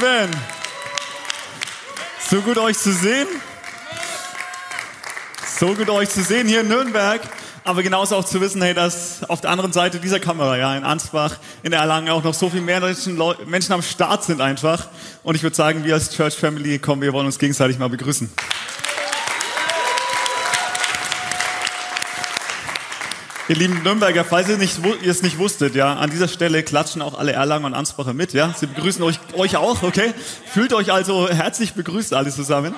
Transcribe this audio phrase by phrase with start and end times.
[0.00, 0.30] Amen.
[2.30, 3.28] So gut euch zu sehen.
[5.58, 7.20] So gut euch zu sehen hier in Nürnberg.
[7.64, 10.84] Aber genauso auch zu wissen, hey, dass auf der anderen Seite dieser Kamera, ja, in
[10.84, 14.88] Ansbach, in Erlangen auch noch so viel mehr Menschen, Menschen am Start sind einfach.
[15.22, 18.32] Und ich würde sagen, wir als Church Family kommen, wir wollen uns gegenseitig mal begrüßen.
[23.50, 27.02] Ihr lieben Nürnberger, falls ihr, nicht, ihr es nicht wusstet, ja, an dieser Stelle klatschen
[27.02, 28.54] auch alle Erlanger und Ansbacher mit, ja.
[28.56, 30.14] Sie begrüßen euch, euch auch, okay?
[30.46, 32.76] Fühlt euch also herzlich begrüßt alle zusammen.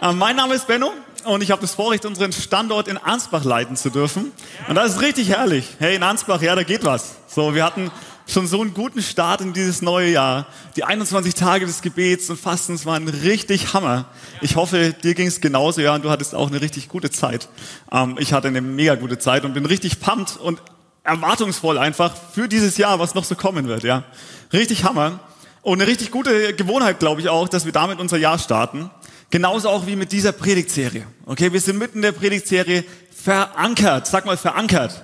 [0.00, 0.92] Äh, mein Name ist Benno
[1.24, 4.30] und ich habe das Vorrecht, unseren Standort in Ansbach leiten zu dürfen.
[4.68, 5.70] Und das ist richtig herrlich.
[5.80, 7.16] Hey, in Ansbach, ja, da geht was.
[7.26, 7.90] So, wir hatten
[8.26, 10.46] schon so einen guten Start in dieses neue Jahr.
[10.74, 14.06] Die 21 Tage des Gebets und Fastens waren richtig Hammer.
[14.40, 17.48] Ich hoffe, dir ging es genauso, ja, und du hattest auch eine richtig gute Zeit.
[17.92, 20.60] Ähm, ich hatte eine mega gute Zeit und bin richtig pumped und
[21.04, 24.04] erwartungsvoll einfach für dieses Jahr, was noch so kommen wird, ja.
[24.52, 25.20] Richtig Hammer.
[25.62, 28.90] Und eine richtig gute Gewohnheit, glaube ich auch, dass wir damit unser Jahr starten.
[29.30, 31.06] Genauso auch wie mit dieser Predigtserie.
[31.26, 34.06] Okay, wir sind mitten in der Predigtserie verankert.
[34.06, 35.02] Sag mal verankert.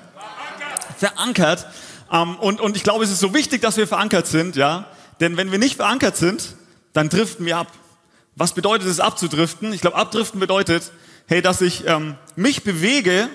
[0.98, 0.98] Verankert.
[0.98, 1.66] verankert.
[2.12, 4.86] Ähm, und, und ich glaube, es ist so wichtig, dass wir verankert sind, ja.
[5.20, 6.54] Denn wenn wir nicht verankert sind,
[6.92, 7.72] dann driften wir ab.
[8.36, 9.72] Was bedeutet es abzudriften?
[9.72, 10.92] Ich glaube, abdriften bedeutet,
[11.27, 13.28] hey, dass ich ähm, mich bewege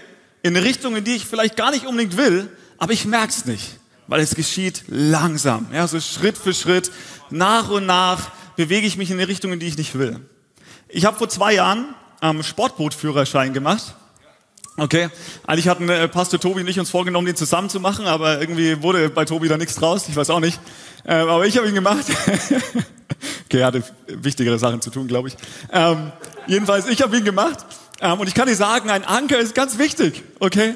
[0.43, 3.45] in eine Richtung, in die ich vielleicht gar nicht unbedingt will, aber ich merke es
[3.45, 5.67] nicht, weil es geschieht langsam.
[5.73, 6.91] Ja, so Schritt für Schritt,
[7.29, 10.19] nach und nach bewege ich mich in eine Richtung, in die ich nicht will.
[10.87, 13.95] Ich habe vor zwei Jahren ähm, Sportbootführerschein gemacht
[14.79, 15.09] Okay,
[15.47, 18.83] eigentlich hatten äh, Pastor Tobi und ich uns vorgenommen, den zusammen zu machen, aber irgendwie
[18.83, 20.59] wurde bei Tobi da nichts draus, ich weiß auch nicht.
[21.03, 22.05] Ähm, aber ich habe ihn gemacht.
[23.45, 25.37] okay, er hatte wichtigere Sachen zu tun, glaube ich.
[25.73, 26.11] Ähm,
[26.45, 27.57] jedenfalls, ich habe ihn gemacht.
[28.01, 30.75] Ähm, und ich kann dir sagen, ein Anker ist ganz wichtig, okay?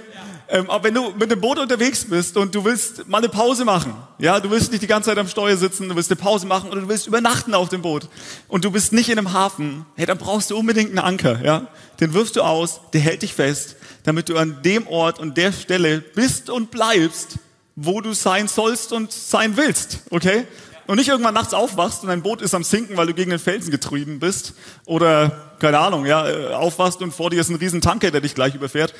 [0.53, 3.63] Ähm, aber wenn du mit dem Boot unterwegs bist und du willst mal eine Pause
[3.63, 6.45] machen, ja, du willst nicht die ganze Zeit am Steuer sitzen, du willst eine Pause
[6.45, 8.09] machen oder du willst übernachten auf dem Boot
[8.49, 11.67] und du bist nicht in einem Hafen, hey, dann brauchst du unbedingt einen Anker, ja?
[12.01, 15.53] Den wirfst du aus, der hält dich fest, damit du an dem Ort und der
[15.53, 17.37] Stelle bist und bleibst,
[17.77, 20.45] wo du sein sollst und sein willst, okay?
[20.87, 23.39] Und nicht irgendwann nachts aufwachst und dein Boot ist am Sinken, weil du gegen den
[23.39, 24.53] Felsen getrieben bist
[24.85, 28.35] oder keine Ahnung, ja, äh, aufwachst und vor dir ist ein riesen Tanker, der dich
[28.35, 28.93] gleich überfährt.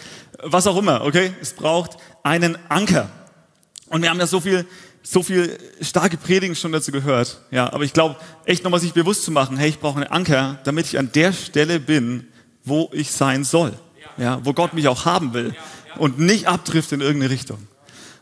[0.43, 1.33] Was auch immer, okay?
[1.41, 3.09] Es braucht einen Anker.
[3.87, 4.65] Und wir haben ja so viel,
[5.03, 7.41] so viel starke Predigen schon dazu gehört.
[7.51, 8.15] Ja, aber ich glaube,
[8.45, 11.33] echt nochmal sich bewusst zu machen, hey, ich brauche einen Anker, damit ich an der
[11.33, 12.27] Stelle bin,
[12.63, 13.73] wo ich sein soll.
[14.17, 15.55] Ja, wo Gott mich auch haben will
[15.97, 17.67] und nicht abtrifft in irgendeine Richtung.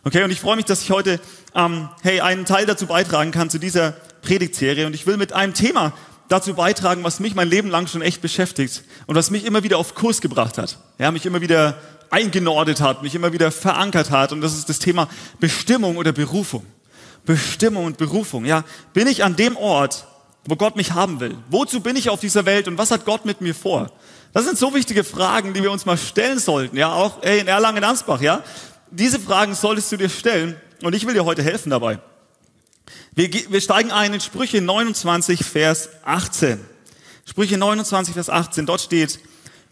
[0.05, 1.19] Okay, und ich freue mich, dass ich heute
[1.53, 4.87] ähm, hey, einen Teil dazu beitragen kann zu dieser Predigtserie.
[4.87, 5.91] Und ich will mit einem Thema
[6.29, 9.77] dazu beitragen, was mich mein Leben lang schon echt beschäftigt und was mich immer wieder
[9.77, 10.77] auf Kurs gebracht hat.
[10.99, 11.77] Ja, mich immer wieder
[12.11, 14.31] eingenordet hat, mich immer wieder verankert hat.
[14.31, 15.09] Und das ist das Thema
[15.41, 16.65] Bestimmung oder Berufung.
[17.25, 18.45] Bestimmung und Berufung.
[18.45, 20.07] Ja, bin ich an dem Ort,
[20.45, 21.35] wo Gott mich haben will?
[21.49, 23.91] Wozu bin ich auf dieser Welt und was hat Gott mit mir vor?
[24.31, 26.77] Das sind so wichtige Fragen, die wir uns mal stellen sollten.
[26.77, 28.21] Ja, auch ey, in Erlangen-Ansbach.
[28.21, 28.43] Ja,
[28.91, 31.99] diese Fragen solltest du dir stellen und ich will dir heute helfen dabei.
[33.13, 36.59] Wir, wir steigen ein in Sprüche 29, Vers 18.
[37.25, 39.19] Sprüche 29, Vers 18, dort steht,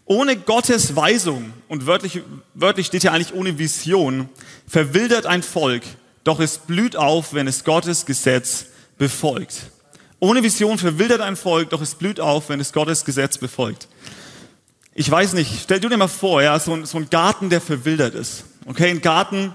[0.04, 2.22] ohne Gottes Weisung, und wörtlich,
[2.54, 4.28] wörtlich steht ja eigentlich ohne Vision,
[4.66, 5.82] verwildert ein Volk,
[6.24, 9.70] doch es blüht auf, wenn es Gottes Gesetz befolgt.
[10.20, 13.88] Ohne Vision verwildert ein Volk, doch es blüht auf, wenn es Gottes Gesetz befolgt.
[14.94, 17.60] Ich weiß nicht, stell du dir mal vor, ja, so ein, so ein Garten, der
[17.60, 18.44] verwildert ist.
[18.68, 19.54] Okay, ein Garten,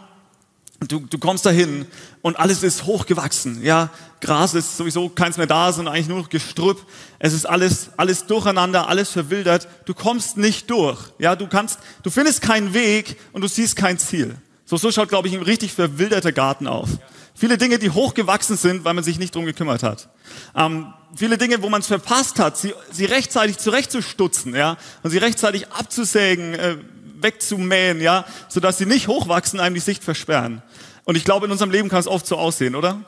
[0.79, 1.85] du, du kommst dahin
[2.23, 3.63] und alles ist hochgewachsen.
[3.63, 3.91] Ja,
[4.21, 6.83] Gras ist sowieso keins mehr da, sondern eigentlich nur noch Gestrüpp.
[7.19, 9.67] Es ist alles, alles durcheinander, alles verwildert.
[9.85, 10.99] Du kommst nicht durch.
[11.19, 14.35] Ja, du kannst, du findest keinen Weg und du siehst kein Ziel.
[14.65, 16.89] So, so schaut, glaube ich, ein richtig verwilderter Garten auf.
[17.35, 20.09] Viele Dinge, die hochgewachsen sind, weil man sich nicht drum gekümmert hat.
[20.55, 25.19] Ähm, viele Dinge, wo man es verpasst hat, sie, sie rechtzeitig zurechtzustutzen, ja, und sie
[25.19, 26.77] rechtzeitig abzusägen, äh,
[27.23, 30.61] wegzumähen, ja, sodass sie nicht hochwachsen, einem die Sicht versperren.
[31.05, 33.01] Und ich glaube, in unserem Leben kann es oft so aussehen, oder?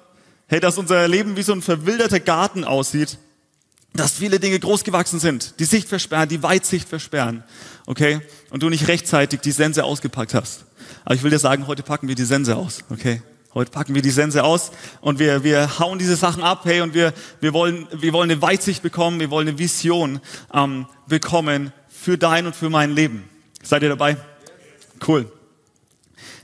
[0.48, 3.18] Hey, dass unser Leben wie so ein verwilderter Garten aussieht,
[3.94, 7.44] dass viele Dinge groß gewachsen sind, die Sicht versperren, die Weitsicht versperren,
[7.86, 8.20] okay?
[8.50, 10.66] Und du nicht rechtzeitig die Sense ausgepackt hast.
[11.06, 13.22] Aber ich will dir sagen, heute packen wir die Sense aus, okay?
[13.54, 16.94] Heute packen wir die Sense aus und wir, wir hauen diese Sachen ab, hey, und
[16.94, 20.20] wir, wir, wollen, wir wollen eine Weitsicht bekommen, wir wollen eine Vision
[20.54, 23.24] ähm, bekommen für dein und für mein Leben.
[23.66, 24.16] Seid ihr dabei?
[25.08, 25.26] Cool.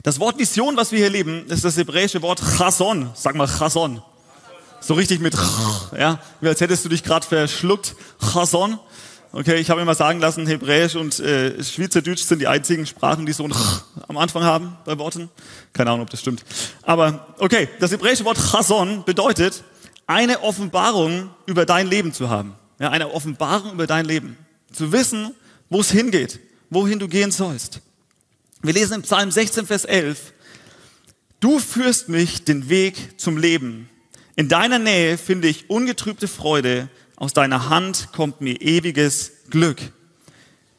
[0.02, 3.10] Das Wort Vision, was wir hier leben, ist das hebräische Wort Chason.
[3.14, 4.02] Sag mal Chason.
[4.80, 5.34] So richtig mit,
[5.96, 7.94] ja, wie als hättest du dich gerade verschluckt.
[8.32, 8.76] Chason.
[9.30, 13.32] Okay, ich habe immer sagen lassen, Hebräisch und äh, Schweizerdeutsch sind die einzigen Sprachen, die
[13.32, 13.54] so ein
[14.08, 15.30] am Anfang haben bei Worten.
[15.72, 16.44] Keine Ahnung, ob das stimmt.
[16.82, 19.62] Aber okay, das hebräische Wort Chason bedeutet
[20.08, 22.56] eine Offenbarung über dein Leben zu haben.
[22.80, 24.36] Ja, eine Offenbarung über dein Leben.
[24.72, 25.36] Zu wissen,
[25.70, 26.40] wo es hingeht,
[26.72, 27.80] wohin du gehen sollst.
[28.62, 30.32] Wir lesen im Psalm 16, Vers 11,
[31.40, 33.88] Du führst mich den Weg zum Leben.
[34.36, 36.88] In deiner Nähe finde ich ungetrübte Freude.
[37.16, 39.78] Aus deiner Hand kommt mir ewiges Glück.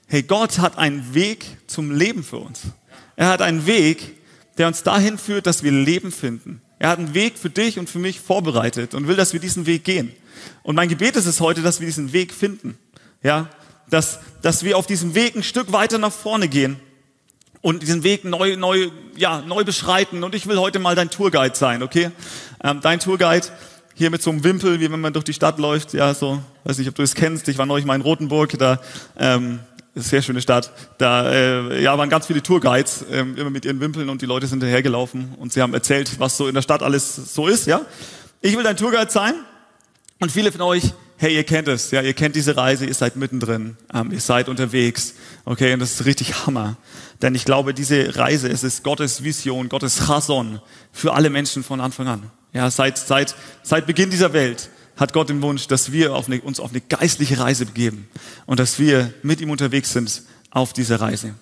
[0.08, 2.62] Hey, Gott hat einen Weg zum Leben für uns.
[3.18, 4.16] Er hat einen Weg,
[4.58, 6.62] der uns dahin führt, dass wir Leben finden.
[6.80, 9.66] Er hat einen Weg für dich und für mich vorbereitet und will, dass wir diesen
[9.66, 10.14] Weg gehen.
[10.64, 12.78] Und mein Gebet ist es heute, dass wir diesen Weg finden.
[13.22, 13.50] Ja,
[13.94, 16.80] dass, dass wir auf diesem Weg ein Stück weiter nach vorne gehen
[17.62, 20.24] und diesen Weg neu, neu, ja, neu beschreiten.
[20.24, 22.12] Und ich will heute mal dein Tourguide sein, okay?
[22.64, 23.48] Ähm, dein Tourguide
[23.96, 25.94] hier mit so einem Wimpel, wie wenn man durch die Stadt läuft.
[25.94, 27.48] Ja, so, weiß nicht, ob du es kennst.
[27.48, 28.82] Ich war neulich mal in Rothenburg, da
[29.18, 29.60] ähm,
[29.96, 30.72] sehr schöne Stadt.
[30.98, 34.48] Da äh, ja, waren ganz viele Tourguides, äh, immer mit ihren Wimpeln und die Leute
[34.48, 37.68] sind hinterhergelaufen und sie haben erzählt, was so in der Stadt alles so ist.
[37.68, 37.82] Ja,
[38.42, 39.36] Ich will dein Tourguide sein
[40.20, 43.16] und viele von euch, hey, ihr kennt es, ja, ihr kennt diese Reise, ihr seid
[43.16, 45.14] mittendrin, ähm, ihr seid unterwegs,
[45.46, 46.78] okay, und das ist richtig Hammer.
[47.22, 50.62] Denn ich glaube, diese Reise, es ist Gottes Vision, Gottes Chason
[50.92, 52.24] für alle Menschen von Anfang an.
[52.52, 56.42] Ja, seit, seit, seit Beginn dieser Welt hat Gott den Wunsch, dass wir auf eine,
[56.42, 58.08] uns auf eine geistliche Reise begeben
[58.46, 61.34] und dass wir mit ihm unterwegs sind auf dieser Reise.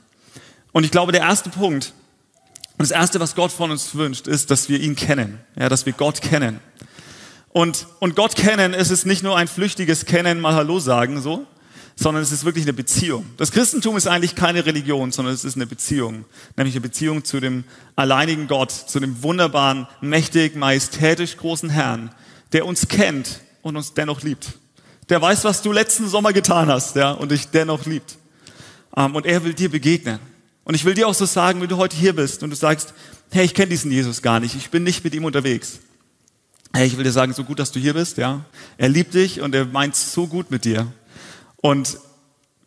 [0.72, 1.94] Und ich glaube, der erste Punkt
[2.78, 5.86] und das erste, was Gott von uns wünscht, ist, dass wir ihn kennen, ja, dass
[5.86, 6.60] wir Gott kennen.
[7.54, 11.46] Und, und Gott kennen, es ist nicht nur ein flüchtiges Kennen, mal Hallo sagen, so,
[11.96, 13.26] sondern es ist wirklich eine Beziehung.
[13.38, 16.26] Das Christentum ist eigentlich keine Religion, sondern es ist eine Beziehung,
[16.56, 17.66] nämlich eine Beziehung zu dem
[17.96, 22.16] alleinigen Gott, zu dem wunderbaren, mächtig, majestätisch großen Herrn,
[22.54, 24.54] der uns kennt und uns dennoch liebt.
[25.10, 28.18] Der weiß, was du letzten Sommer getan hast, ja, und dich dennoch liebt.
[28.96, 30.20] Ähm, und er will dir begegnen.
[30.64, 32.94] Und ich will dir auch so sagen, wenn du heute hier bist und du sagst,
[33.32, 35.80] hey, ich kenne diesen Jesus gar nicht, ich bin nicht mit ihm unterwegs.
[36.74, 38.46] Hey, ich will dir sagen, so gut, dass du hier bist, ja.
[38.78, 40.92] Er liebt dich und er meint so gut mit dir.
[41.58, 41.98] Und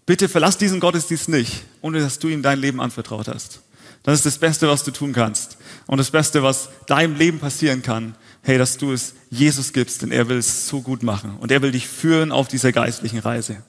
[0.04, 3.60] bitte verlass diesen Gottesdienst nicht, ohne dass du ihm dein Leben anvertraut hast.
[4.02, 5.56] Das ist das Beste, was du tun kannst.
[5.86, 10.12] Und das Beste, was deinem Leben passieren kann, hey, dass du es Jesus gibst, denn
[10.12, 13.62] er will es so gut machen und er will dich führen auf dieser geistlichen Reise.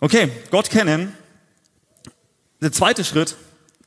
[0.00, 1.12] Okay, Gott kennen.
[2.60, 3.36] Der zweite Schritt,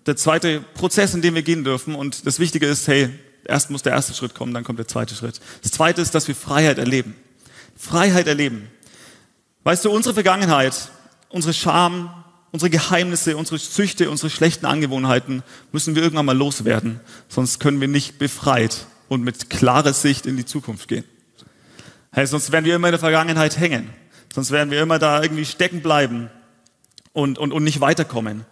[0.05, 3.09] der zweite Prozess, in dem wir gehen dürfen und das Wichtige ist, hey,
[3.45, 5.39] erst muss der erste Schritt kommen, dann kommt der zweite Schritt.
[5.61, 7.15] Das zweite ist, dass wir Freiheit erleben.
[7.75, 8.69] Freiheit erleben.
[9.63, 10.89] Weißt du, unsere Vergangenheit,
[11.29, 12.11] unsere Scham,
[12.51, 16.99] unsere Geheimnisse, unsere Süchte, unsere schlechten Angewohnheiten müssen wir irgendwann mal loswerden.
[17.29, 21.05] Sonst können wir nicht befreit und mit klarer Sicht in die Zukunft gehen.
[22.11, 23.89] Hey, sonst werden wir immer in der Vergangenheit hängen.
[24.33, 26.29] Sonst werden wir immer da irgendwie stecken bleiben
[27.13, 28.45] und, und, und nicht weiterkommen.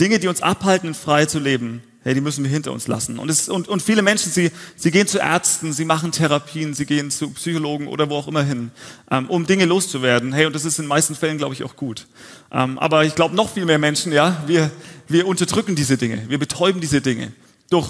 [0.00, 3.18] Dinge, die uns abhalten, frei zu leben, hey, die müssen wir hinter uns lassen.
[3.18, 6.86] Und, es, und, und viele Menschen, sie, sie gehen zu Ärzten, sie machen Therapien, sie
[6.86, 8.70] gehen zu Psychologen oder wo auch immer hin,
[9.10, 10.32] ähm, um Dinge loszuwerden.
[10.32, 12.06] Hey, und das ist in den meisten Fällen, glaube ich, auch gut.
[12.52, 14.70] Ähm, aber ich glaube, noch viel mehr Menschen, ja, wir,
[15.08, 17.32] wir unterdrücken diese Dinge, wir betäuben diese Dinge
[17.70, 17.88] durch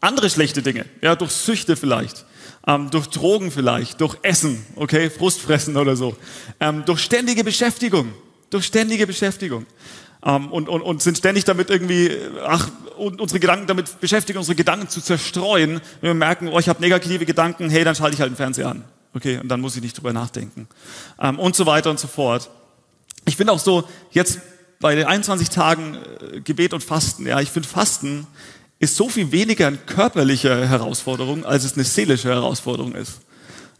[0.00, 2.26] andere schlechte Dinge, ja, durch Süchte vielleicht.
[2.66, 6.16] Ähm, durch Drogen vielleicht, durch Essen, okay, Frustfressen oder so,
[6.58, 8.12] ähm, durch ständige Beschäftigung,
[8.50, 9.66] durch ständige Beschäftigung
[10.24, 12.10] ähm, und, und, und sind ständig damit irgendwie,
[12.44, 15.80] ach, und unsere Gedanken damit beschäftigt, unsere Gedanken zu zerstreuen.
[16.00, 18.68] Wenn wir merken, oh, ich habe negative Gedanken, hey, dann schalte ich halt den Fernseher
[18.68, 18.84] an.
[19.14, 20.68] Okay, und dann muss ich nicht drüber nachdenken.
[21.20, 22.50] Ähm, und so weiter und so fort.
[23.24, 24.40] Ich finde auch so, jetzt
[24.80, 25.96] bei den 21 Tagen
[26.32, 28.26] äh, Gebet und Fasten, ja, ich finde Fasten
[28.78, 33.20] ist so viel weniger eine körperliche Herausforderung, als es eine seelische Herausforderung ist.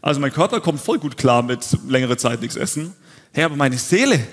[0.01, 2.93] Also mein Körper kommt voll gut klar mit längere Zeit nichts essen.
[3.33, 4.25] Hey, aber meine Seele,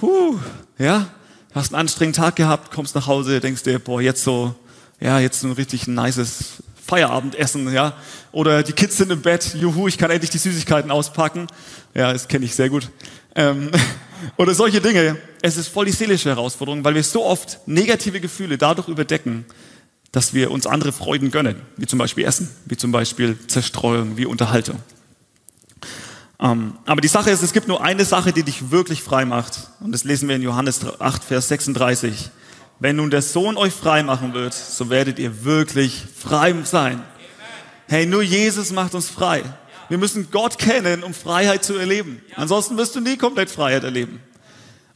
[0.00, 0.36] huh,
[0.78, 1.06] ja,
[1.54, 4.54] hast einen anstrengenden Tag gehabt, kommst nach Hause, denkst dir, boah, jetzt so,
[5.00, 7.94] ja, jetzt ein richtig nices Feierabendessen, ja.
[8.32, 11.46] Oder die Kids sind im Bett, juhu, ich kann endlich die Süßigkeiten auspacken.
[11.94, 12.90] Ja, das kenne ich sehr gut.
[13.34, 13.70] Ähm,
[14.36, 15.16] oder solche Dinge.
[15.42, 19.46] Es ist voll die seelische Herausforderung, weil wir so oft negative Gefühle dadurch überdecken,
[20.12, 24.26] dass wir uns andere Freuden gönnen, wie zum Beispiel Essen, wie zum Beispiel Zerstreuung, wie
[24.26, 24.80] Unterhaltung.
[26.40, 29.70] Ähm, aber die Sache ist, es gibt nur eine Sache, die dich wirklich frei macht.
[29.80, 32.30] Und das lesen wir in Johannes 8, Vers 36.
[32.78, 37.02] Wenn nun der Sohn euch frei machen wird, so werdet ihr wirklich frei sein.
[37.88, 39.42] Hey, nur Jesus macht uns frei.
[39.90, 42.22] Wir müssen Gott kennen, um Freiheit zu erleben.
[42.36, 44.20] Ansonsten wirst du nie komplett Freiheit erleben.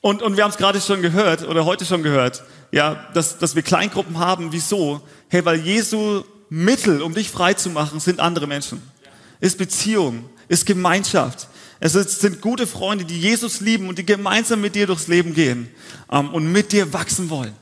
[0.00, 3.54] Und, und wir haben es gerade schon gehört oder heute schon gehört, ja, dass, dass
[3.54, 4.52] wir Kleingruppen haben.
[4.52, 5.02] Wieso?
[5.28, 8.80] Hey, weil Jesu Mittel, um dich frei zu machen, sind andere Menschen.
[9.40, 11.48] Ist Beziehung, ist Gemeinschaft.
[11.80, 15.68] Es sind gute Freunde, die Jesus lieben und die gemeinsam mit dir durchs Leben gehen
[16.10, 17.52] ähm, und mit dir wachsen wollen.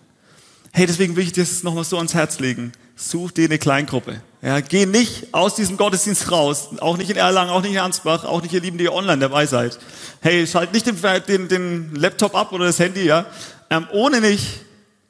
[0.72, 2.72] Hey, deswegen will ich dir das nochmal so ans Herz legen.
[2.94, 4.22] Such dir eine Kleingruppe.
[4.40, 6.68] Ja, geh nicht aus diesem Gottesdienst raus.
[6.78, 9.18] Auch nicht in Erlangen, auch nicht in Ansbach, auch nicht ihr Lieben, die ihr online
[9.18, 9.78] dabei seid.
[10.20, 10.96] Hey, schalt nicht den,
[11.26, 13.26] den, den Laptop ab oder das Handy, ja,
[13.70, 14.46] ähm, ohne nicht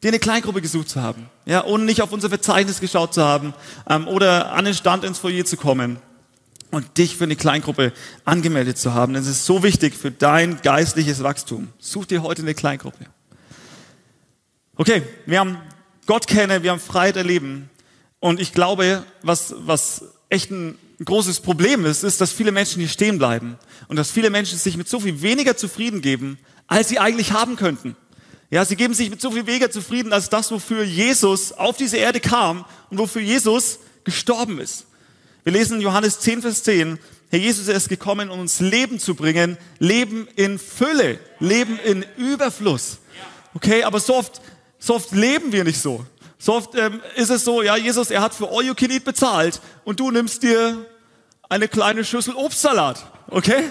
[0.02, 1.28] dir eine Kleingruppe gesucht zu haben.
[1.44, 3.52] Ja, ohne nicht auf unser Verzeichnis geschaut zu haben
[3.88, 5.98] ähm, oder an den Stand ins Foyer zu kommen
[6.72, 7.92] und dich für eine Kleingruppe
[8.24, 9.12] angemeldet zu haben.
[9.12, 11.68] Das ist so wichtig für dein geistliches Wachstum.
[11.78, 13.04] Such dir heute eine Kleingruppe.
[14.76, 15.58] Okay, wir haben
[16.06, 17.68] Gott kennen, wir haben Freiheit erleben.
[18.20, 22.88] Und ich glaube, was, was echt ein großes Problem ist, ist, dass viele Menschen hier
[22.88, 26.38] stehen bleiben und dass viele Menschen sich mit so viel weniger zufrieden geben,
[26.68, 27.96] als sie eigentlich haben könnten.
[28.50, 31.98] Ja, sie geben sich mit so viel weniger zufrieden als das, wofür Jesus auf diese
[31.98, 34.86] Erde kam und wofür Jesus gestorben ist.
[35.44, 39.56] Wir lesen Johannes 10, Vers 10, Herr Jesus ist gekommen, um uns Leben zu bringen,
[39.80, 42.98] Leben in Fülle, Leben in Überfluss.
[43.54, 44.40] Okay, aber so oft,
[44.78, 46.06] so oft leben wir nicht so.
[46.38, 49.04] So oft ähm, ist es so, ja, Jesus, er hat für All You Can Eat
[49.04, 50.86] bezahlt und du nimmst dir
[51.48, 53.04] eine kleine Schüssel Obstsalat.
[53.28, 53.64] Okay?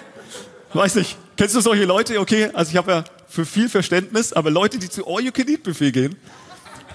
[0.74, 1.16] Weiß nicht.
[1.38, 2.20] Kennst du solche Leute?
[2.20, 5.48] Okay, also ich habe ja für viel Verständnis, aber Leute, die zu All You Can
[5.48, 6.18] Eat Buffet gehen,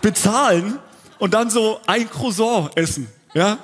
[0.03, 0.79] bezahlen
[1.19, 3.07] und dann so ein Croissant essen.
[3.33, 3.59] Ja?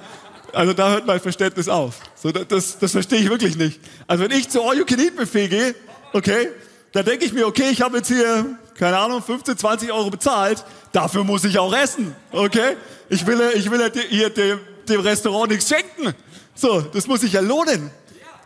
[0.52, 1.96] Also da hört mein Verständnis auf.
[2.14, 3.80] So, das, das verstehe ich wirklich nicht.
[4.06, 5.74] Also wenn ich zu All You Can Eat Buffet gehe,
[6.12, 6.48] okay,
[6.92, 10.64] da denke ich mir, okay, ich habe jetzt hier, keine Ahnung, 15, 20 Euro bezahlt,
[10.92, 12.76] dafür muss ich auch essen, okay?
[13.08, 16.14] Ich will, ich will hier dem, dem Restaurant nichts schenken.
[16.54, 17.90] So, das muss sich ja lohnen.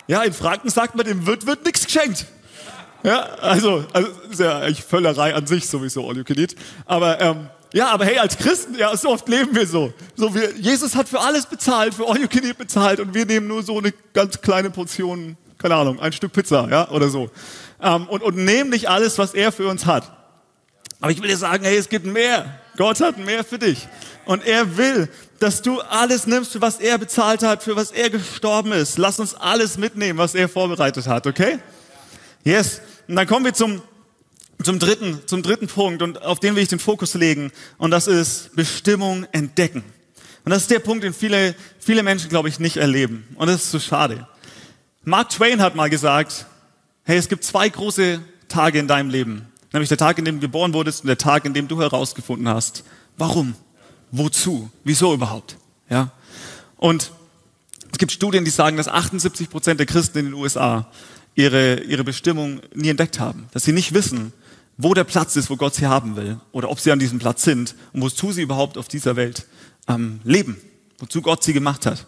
[0.07, 2.27] Ja, in Franken sagt man, dem Wirt wird nichts geschenkt.
[3.03, 6.55] Ja, also, also ist ja eigentlich Völlerei an sich sowieso, all you can eat.
[6.87, 9.93] Aber ähm, ja, aber hey, als Christen, ja, so oft leben wir so.
[10.15, 13.27] So wir, Jesus hat für alles bezahlt, für all you can eat bezahlt und wir
[13.27, 17.29] nehmen nur so eine ganz kleine Portion, keine Ahnung, ein Stück Pizza, ja, oder so.
[17.83, 20.11] Ähm, und, und nehmen nicht alles, was er für uns hat.
[21.03, 22.59] Aber ich will dir sagen, hey, es gibt mehr.
[22.79, 23.87] Gott hat mehr für dich.
[24.25, 28.09] Und er will, dass du alles nimmst, für was er bezahlt hat, für was er
[28.09, 28.97] gestorben ist.
[28.97, 31.59] Lass uns alles mitnehmen, was er vorbereitet hat, okay?
[32.43, 32.81] Yes.
[33.07, 33.83] Und dann kommen wir zum,
[34.63, 37.53] zum dritten, zum dritten Punkt und auf den will ich den Fokus legen.
[37.79, 39.85] Und das ist Bestimmung entdecken.
[40.45, 43.27] Und das ist der Punkt, den viele, viele Menschen, glaube ich, nicht erleben.
[43.35, 44.27] Und das ist so schade.
[45.05, 46.47] Mark Twain hat mal gesagt,
[47.05, 49.47] hey, es gibt zwei große Tage in deinem Leben.
[49.73, 52.49] Nämlich der Tag, in dem du geboren wurdest und der Tag, in dem du herausgefunden
[52.49, 52.85] hast,
[53.17, 53.55] warum,
[54.11, 55.57] wozu, wieso überhaupt.
[55.91, 56.13] Ja?
[56.77, 57.13] Und
[57.93, 60.91] es gibt Studien, die sagen, dass 78 Prozent der Christen in den USA
[61.35, 63.49] ihre, ihre Bestimmung nie entdeckt haben.
[63.53, 64.33] Dass sie nicht wissen,
[64.79, 66.39] wo der Platz ist, wo Gott sie haben will.
[66.53, 69.47] Oder ob sie an diesem Platz sind und wozu sie überhaupt auf dieser Welt
[69.89, 70.61] ähm, leben.
[70.99, 72.07] Wozu Gott sie gemacht hat.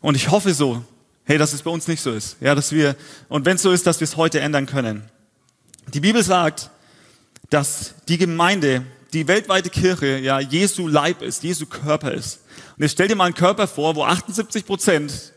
[0.00, 0.82] Und ich hoffe so,
[1.24, 2.36] hey, dass es bei uns nicht so ist.
[2.40, 2.96] Ja, dass wir,
[3.28, 5.08] und wenn es so ist, dass wir es heute ändern können.
[5.92, 6.70] Die Bibel sagt,
[7.50, 12.40] dass die Gemeinde, die weltweite Kirche, ja, Jesu Leib ist, Jesu Körper ist.
[12.76, 15.32] Und jetzt stell dir mal einen Körper vor, wo 78 Prozent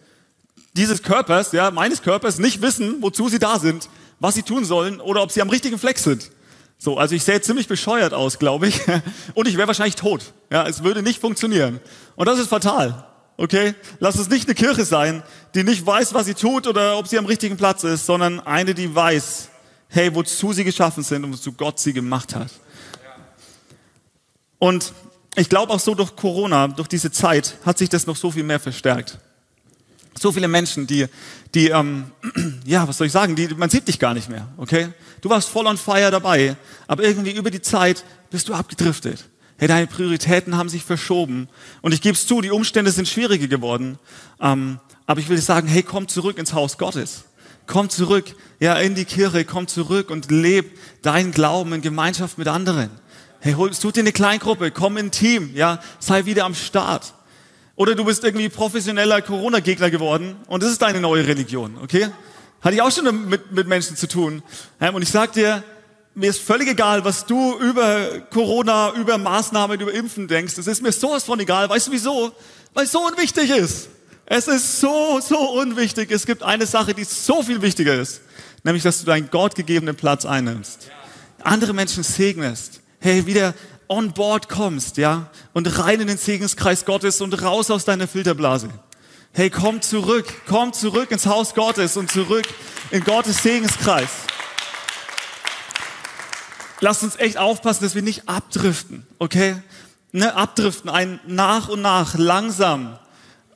[0.75, 5.01] dieses Körpers, ja, meines Körpers nicht wissen, wozu sie da sind, was sie tun sollen
[5.01, 6.31] oder ob sie am richtigen Fleck sind.
[6.83, 8.81] So, also ich sähe ziemlich bescheuert aus, glaube ich.
[9.35, 10.33] Und ich wäre wahrscheinlich tot.
[10.51, 11.79] Ja, es würde nicht funktionieren.
[12.17, 13.05] Und das ist fatal.
[13.37, 13.73] Okay?
[13.99, 15.23] Lass es nicht eine Kirche sein,
[15.55, 18.73] die nicht weiß, was sie tut oder ob sie am richtigen Platz ist, sondern eine,
[18.73, 19.47] die weiß,
[19.87, 22.49] hey, wozu sie geschaffen sind und wozu Gott sie gemacht hat.
[24.59, 24.91] Und
[25.35, 28.43] ich glaube auch so durch Corona, durch diese Zeit, hat sich das noch so viel
[28.43, 29.19] mehr verstärkt.
[30.19, 31.07] So viele Menschen, die,
[31.53, 32.05] die, ähm,
[32.65, 34.89] ja, was soll ich sagen, die, man sieht dich gar nicht mehr, okay?
[35.21, 36.55] Du warst voll on fire dabei,
[36.87, 39.25] aber irgendwie über die Zeit bist du abgedriftet.
[39.57, 41.47] Hey, deine Prioritäten haben sich verschoben.
[41.81, 43.99] Und ich gebe es zu, die Umstände sind schwieriger geworden.
[44.41, 47.25] Ähm, aber ich will dir sagen, hey, komm zurück ins Haus Gottes.
[47.65, 52.47] Komm zurück, ja, in die Kirche, komm zurück und leb deinen Glauben in Gemeinschaft mit
[52.47, 52.89] anderen.
[53.39, 57.13] Hey, hol, such dir eine Kleingruppe, komm in ein Team, ja, sei wieder am Start.
[57.75, 62.09] Oder du bist irgendwie professioneller Corona-Gegner geworden und das ist deine neue Religion, okay?
[62.61, 64.43] Hatte ich auch schon mit, mit Menschen zu tun.
[64.79, 65.63] Und ich sag dir,
[66.15, 70.57] mir ist völlig egal, was du über Corona, über Maßnahmen, über Impfen denkst.
[70.57, 71.67] Es ist mir sowas von egal.
[71.67, 72.31] Weißt du wieso?
[72.73, 73.89] Weil es so unwichtig ist.
[74.25, 76.11] Es ist so, so unwichtig.
[76.11, 78.21] Es gibt eine Sache, die so viel wichtiger ist.
[78.63, 80.89] Nämlich, dass du deinen Gott gegebenen Platz einnimmst.
[81.43, 82.81] Andere Menschen segnest.
[82.99, 83.53] Hey, wieder
[83.87, 88.69] on board kommst, ja, und rein in den Segenskreis Gottes und raus aus deiner Filterblase.
[89.31, 92.45] Hey, komm zurück, komm zurück ins Haus Gottes und zurück
[92.91, 94.09] in Gottes Segenskreis.
[96.81, 99.55] Lass uns echt aufpassen, dass wir nicht abdriften, okay?
[100.11, 102.99] Ne, abdriften, ein nach und nach langsam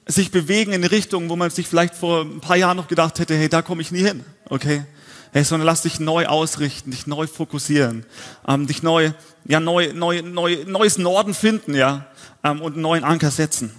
[0.07, 3.35] sich bewegen in Richtung, wo man sich vielleicht vor ein paar Jahren noch gedacht hätte,
[3.35, 4.85] hey, da komme ich nie hin, okay?
[5.33, 8.05] Hey, sondern lass dich neu ausrichten, dich neu fokussieren,
[8.47, 9.11] ähm, dich neu,
[9.45, 12.05] ja, neu, neu, neu, neues Norden finden, ja,
[12.43, 13.71] ähm, und einen neuen Anker setzen.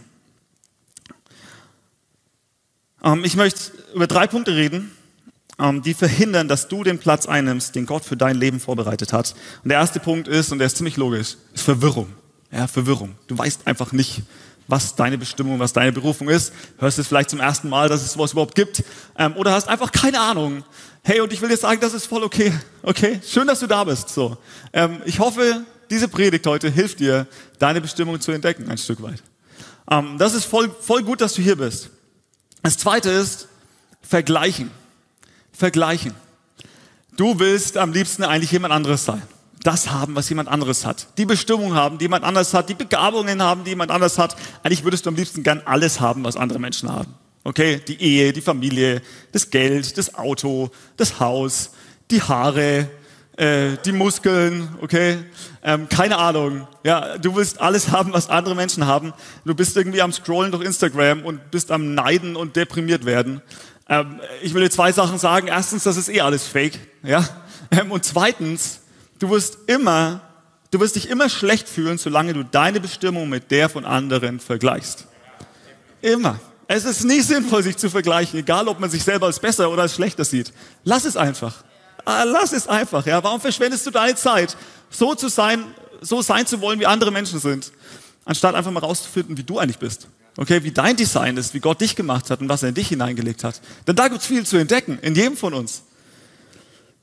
[3.02, 4.90] Ähm, ich möchte über drei Punkte reden,
[5.59, 9.35] ähm, die verhindern, dass du den Platz einnimmst, den Gott für dein Leben vorbereitet hat.
[9.62, 12.12] Und der erste Punkt ist, und der ist ziemlich logisch, ist Verwirrung.
[12.50, 13.17] Ja, Verwirrung.
[13.26, 14.23] Du weißt einfach nicht,
[14.69, 16.53] was deine Bestimmung, was deine Berufung ist.
[16.79, 18.85] Hörst es vielleicht zum ersten Mal, dass es sowas überhaupt gibt.
[19.17, 20.63] Ähm, oder hast einfach keine Ahnung.
[21.03, 22.53] Hey, und ich will dir sagen, das ist voll okay.
[22.83, 23.21] Okay?
[23.27, 24.11] Schön, dass du da bist.
[24.11, 24.37] So.
[24.73, 27.27] Ähm, ich hoffe, diese Predigt heute hilft dir,
[27.59, 29.23] deine Bestimmung zu entdecken, ein Stück weit.
[29.91, 31.91] Ähm, das ist voll, voll gut, dass du hier bist.
[32.63, 33.49] Das zweite ist
[34.03, 34.71] vergleichen.
[35.53, 36.15] Vergleichen.
[37.17, 39.23] Du willst am liebsten eigentlich jemand anderes sein.
[39.62, 41.09] Das haben, was jemand anderes hat.
[41.19, 42.69] Die Bestimmung haben, die jemand anderes hat.
[42.69, 44.37] Die Begabungen haben, die jemand anderes hat.
[44.62, 47.15] Eigentlich würdest du am liebsten gern alles haben, was andere Menschen haben.
[47.45, 47.81] Okay?
[47.87, 51.71] Die Ehe, die Familie, das Geld, das Auto, das Haus,
[52.11, 52.88] die Haare,
[53.38, 55.19] äh, die Muskeln, okay?
[55.62, 56.67] Ähm, keine Ahnung.
[56.83, 59.12] Ja, du willst alles haben, was andere Menschen haben.
[59.45, 63.41] Du bist irgendwie am Scrollen durch Instagram und bist am Neiden und deprimiert werden.
[63.88, 65.47] Ähm, ich will dir zwei Sachen sagen.
[65.47, 67.25] Erstens, das ist eh alles Fake, ja?
[67.71, 68.81] Ähm, und zweitens,
[69.19, 70.21] du wirst immer,
[70.71, 75.07] du wirst dich immer schlecht fühlen, solange du deine Bestimmung mit der von anderen vergleichst.
[76.01, 76.39] Immer.
[76.71, 79.83] Es ist nie sinnvoll, sich zu vergleichen, egal ob man sich selber als besser oder
[79.83, 80.53] als schlechter sieht.
[80.85, 81.65] Lass es einfach.
[82.05, 83.23] Ah, lass es einfach, ja.
[83.25, 84.57] Warum verschwendest du deine Zeit,
[84.91, 85.65] so zu sein,
[86.03, 87.73] so sein zu wollen, wie andere Menschen sind,
[88.25, 90.09] anstatt einfach mal rauszufinden, wie du eigentlich bist?
[90.37, 92.89] Okay, wie dein Design ist, wie Gott dich gemacht hat und was er in dich
[92.89, 93.61] hineingelegt hat.
[93.87, 95.83] Denn da gibt es viel zu entdecken, in jedem von uns.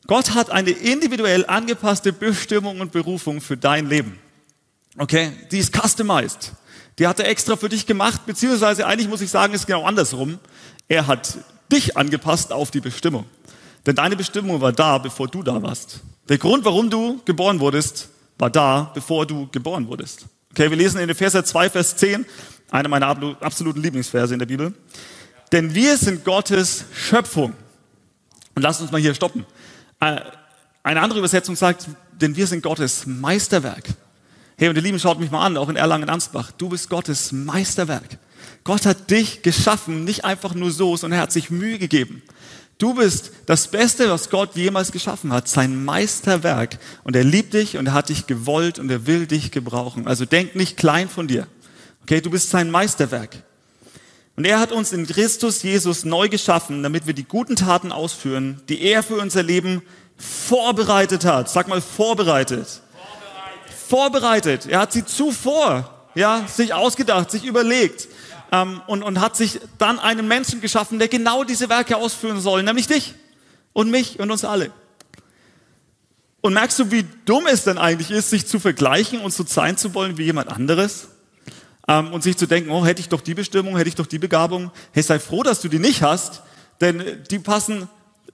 [0.07, 4.19] Gott hat eine individuell angepasste Bestimmung und Berufung für dein Leben.
[4.97, 6.53] Okay, die ist customized.
[6.99, 10.39] Die hat er extra für dich gemacht, beziehungsweise eigentlich muss ich sagen, ist genau andersrum.
[10.87, 11.37] Er hat
[11.71, 13.25] dich angepasst auf die Bestimmung.
[13.85, 15.99] Denn deine Bestimmung war da, bevor du da warst.
[16.29, 20.25] Der Grund, warum du geboren wurdest, war da, bevor du geboren wurdest.
[20.51, 22.25] Okay, wir lesen in Epheser 2, Vers 10,
[22.71, 23.07] einer meiner
[23.41, 24.73] absoluten Lieblingsverse in der Bibel.
[25.51, 27.53] Denn wir sind Gottes Schöpfung.
[28.55, 29.45] Und lasst uns mal hier stoppen.
[29.99, 30.21] Äh,
[30.83, 33.85] eine andere Übersetzung sagt, denn wir sind Gottes Meisterwerk.
[34.57, 36.51] Hey, und ihr Lieben, schaut mich mal an, auch in Erlangen-Ansbach.
[36.51, 38.17] Du bist Gottes Meisterwerk.
[38.63, 42.23] Gott hat dich geschaffen, nicht einfach nur so, sondern er hat sich Mühe gegeben.
[42.77, 46.77] Du bist das Beste, was Gott jemals geschaffen hat, sein Meisterwerk.
[47.03, 50.07] Und er liebt dich und er hat dich gewollt und er will dich gebrauchen.
[50.07, 51.47] Also denk nicht klein von dir.
[52.03, 53.43] Okay, du bist sein Meisterwerk.
[54.35, 58.61] Und er hat uns in Christus Jesus neu geschaffen, damit wir die guten Taten ausführen,
[58.67, 59.81] die er für unser Leben
[60.17, 61.49] vorbereitet hat.
[61.49, 62.67] Sag mal vorbereitet.
[62.67, 63.75] Vorbereitet.
[63.87, 64.65] vorbereitet.
[64.67, 68.09] Er hat sie zuvor, ja, sich ausgedacht, sich überlegt
[68.51, 72.63] ähm, und, und hat sich dann einen Menschen geschaffen, der genau diese Werke ausführen soll,
[72.63, 73.13] nämlich dich
[73.71, 74.71] und mich und uns alle.
[76.41, 79.77] Und merkst du, wie dumm es denn eigentlich ist, sich zu vergleichen und so sein
[79.77, 81.07] zu wollen wie jemand anderes?
[81.87, 84.19] Ähm, und sich zu denken, oh, hätte ich doch die Bestimmung, hätte ich doch die
[84.19, 84.71] Begabung.
[84.91, 86.41] Hey, sei froh, dass du die nicht hast,
[86.81, 87.87] denn die passen,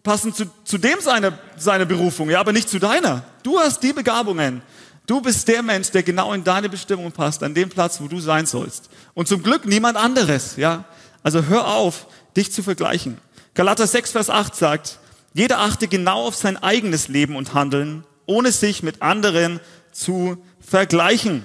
[0.03, 3.23] passen zu, zu dem seine, seine Berufung, ja, aber nicht zu deiner.
[3.43, 4.61] Du hast die Begabungen.
[5.07, 8.19] Du bist der Mensch, der genau in deine Bestimmung passt, an dem Platz, wo du
[8.19, 8.89] sein sollst.
[9.13, 10.85] Und zum Glück niemand anderes, ja.
[11.23, 13.17] Also hör auf, dich zu vergleichen.
[13.53, 14.99] Galater 6, Vers 8 sagt,
[15.33, 19.59] jeder achte genau auf sein eigenes Leben und Handeln, ohne sich mit anderen
[19.91, 21.43] zu vergleichen.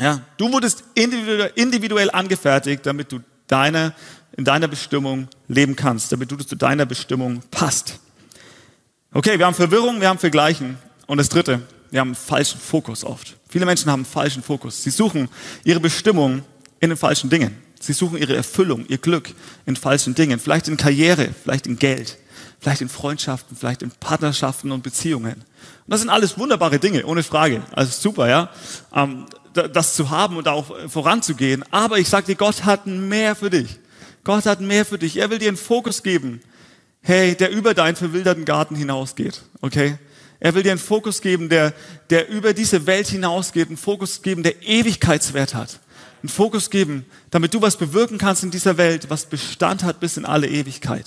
[0.00, 3.94] Ja, du wurdest individuell angefertigt, damit du deine,
[4.36, 7.98] in deiner Bestimmung leben kannst, damit du zu deiner Bestimmung passt.
[9.12, 10.78] Okay, wir haben Verwirrung, wir haben Vergleichen.
[11.06, 13.36] Und das dritte, wir haben falschen Fokus oft.
[13.48, 14.82] Viele Menschen haben falschen Fokus.
[14.82, 15.28] Sie suchen
[15.64, 16.42] ihre Bestimmung
[16.80, 17.56] in den falschen Dingen.
[17.80, 19.30] Sie suchen ihre Erfüllung, ihr Glück
[19.64, 20.38] in falschen Dingen.
[20.38, 22.18] Vielleicht in Karriere, vielleicht in Geld,
[22.60, 25.34] vielleicht in Freundschaften, vielleicht in Partnerschaften und Beziehungen.
[25.34, 25.44] Und
[25.86, 27.62] das sind alles wunderbare Dinge, ohne Frage.
[27.72, 28.50] Also super, ja,
[28.94, 29.26] ähm,
[29.66, 31.64] das zu haben und auch voranzugehen.
[31.70, 33.78] Aber ich sage dir, Gott hat mehr für dich.
[34.24, 35.16] Gott hat mehr für dich.
[35.16, 36.40] Er will dir einen Fokus geben,
[37.00, 39.42] hey, der über deinen verwilderten Garten hinausgeht.
[39.60, 39.98] Okay?
[40.40, 41.72] Er will dir einen Fokus geben, der,
[42.10, 45.80] der über diese Welt hinausgeht, einen Fokus geben, der Ewigkeitswert hat.
[46.22, 50.16] Einen Fokus geben, damit du was bewirken kannst in dieser Welt, was Bestand hat bis
[50.16, 51.06] in alle Ewigkeit.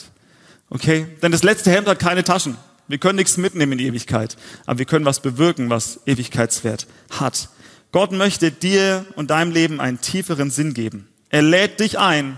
[0.70, 1.06] Okay?
[1.22, 2.58] Denn das letzte Hemd hat keine Taschen.
[2.88, 4.36] Wir können nichts mitnehmen in die Ewigkeit,
[4.66, 7.50] aber wir können was bewirken, was Ewigkeitswert hat.
[7.92, 11.08] Gott möchte dir und deinem Leben einen tieferen Sinn geben.
[11.30, 12.38] Er lädt dich ein,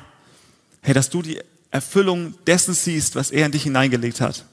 [0.82, 1.40] hey, dass du die
[1.72, 4.46] Erfüllung dessen siehst, was er in dich hineingelegt hat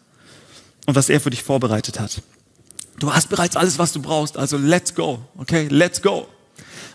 [0.86, 2.22] und was er für dich vorbereitet hat.
[2.98, 5.20] Du hast bereits alles, was du brauchst, also let's go.
[5.36, 6.28] Okay, let's go.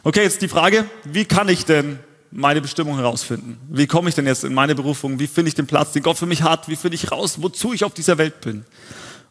[0.03, 1.99] Okay, jetzt die Frage, wie kann ich denn
[2.35, 3.57] meine Bestimmung herausfinden.
[3.69, 5.19] Wie komme ich denn jetzt in meine Berufung?
[5.19, 6.67] Wie finde ich den Platz, den Gott für mich hat?
[6.67, 8.65] Wie finde ich raus, wozu ich auf dieser Welt bin?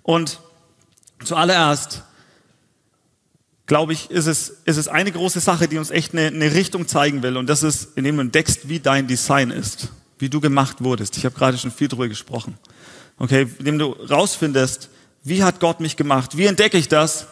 [0.03, 0.41] Und
[1.23, 2.03] zuallererst,
[3.67, 6.87] glaube ich, ist es, ist es eine große Sache, die uns echt eine, eine Richtung
[6.87, 7.37] zeigen will.
[7.37, 11.17] Und das ist, indem du entdeckst, wie dein Design ist, wie du gemacht wurdest.
[11.17, 12.59] Ich habe gerade schon viel darüber gesprochen.
[13.19, 14.91] Okay, indem du rausfindest,
[15.23, 16.37] wie hat Gott mich gemacht?
[16.37, 17.27] Wie entdecke ich das?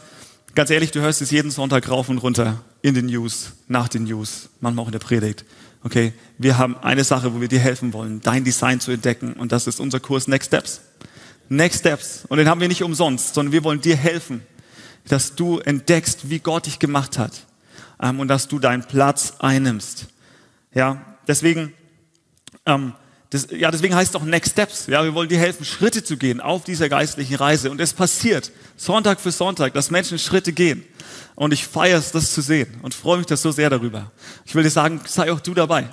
[0.54, 4.04] Ganz ehrlich, du hörst es jeden Sonntag rauf und runter in den News, nach den
[4.04, 5.44] News, manchmal auch in der Predigt.
[5.84, 9.50] Okay, wir haben eine Sache, wo wir dir helfen wollen, dein Design zu entdecken und
[9.50, 10.80] das ist unser Kurs Next Steps.
[11.48, 12.24] Next Steps.
[12.28, 14.42] Und den haben wir nicht umsonst, sondern wir wollen dir helfen,
[15.08, 17.46] dass du entdeckst, wie Gott dich gemacht hat
[18.00, 20.06] ähm, und dass du deinen Platz einnimmst.
[20.74, 21.72] Ja, deswegen
[22.66, 22.94] ähm,
[23.32, 24.88] das, ja, deswegen heißt es auch Next Steps.
[24.88, 27.70] Ja, wir wollen dir helfen, Schritte zu gehen auf dieser geistlichen Reise.
[27.70, 30.84] Und es passiert Sonntag für Sonntag, dass Menschen Schritte gehen.
[31.34, 34.12] Und ich feiere es, das zu sehen und freue mich das so sehr darüber.
[34.44, 35.88] Ich will dir sagen, sei auch du dabei.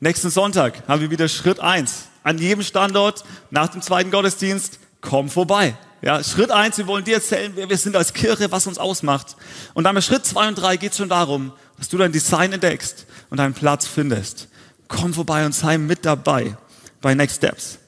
[0.00, 5.30] Nächsten Sonntag haben wir wieder Schritt eins An jedem Standort, nach dem zweiten Gottesdienst, komm
[5.30, 5.74] vorbei.
[6.04, 9.36] Ja, Schritt eins, wir wollen dir erzählen, wer wir sind als Kirche, was uns ausmacht.
[9.72, 12.52] Und dann bei Schritt zwei und drei geht es schon darum, dass du dein Design
[12.52, 14.48] entdeckst und deinen Platz findest.
[14.88, 16.56] Komm vorbei und sei mit dabei
[17.00, 17.78] bei Next Steps.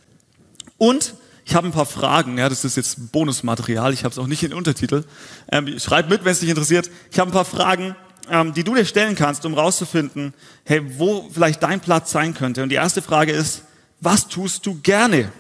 [0.79, 4.29] Und ich habe ein paar Fragen, ja, das ist jetzt Bonusmaterial, ich habe es auch
[4.29, 5.03] nicht in den Untertitel.
[5.51, 6.91] Ähm, schreib mit, wenn es dich interessiert.
[7.11, 7.97] Ich habe ein paar Fragen,
[8.31, 12.63] ähm, die du dir stellen kannst, um rauszufinden, hey, wo vielleicht dein Platz sein könnte.
[12.63, 13.63] Und die erste Frage ist,
[14.01, 15.33] was tust du gerne?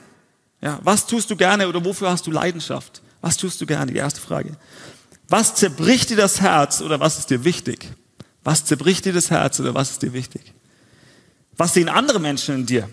[0.64, 3.03] Ja, was tust du gerne oder wofür hast du Leidenschaft?
[3.20, 3.92] Was tust du gerne?
[3.92, 4.57] Die erste Frage.
[5.29, 7.90] Was zerbricht dir das Herz oder was ist dir wichtig?
[8.44, 10.55] Was zerbricht dir das Herz oder was ist dir wichtig?
[11.59, 12.88] Was sehen andere Menschen in dir?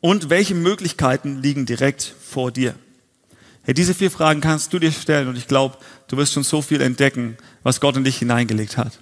[0.00, 2.74] Und welche Möglichkeiten liegen direkt vor dir?
[3.62, 6.60] Hey, diese vier Fragen kannst du dir stellen und ich glaube, du wirst schon so
[6.60, 9.00] viel entdecken, was Gott in dich hineingelegt hat.